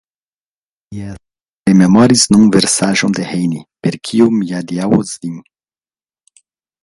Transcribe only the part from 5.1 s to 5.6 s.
vin.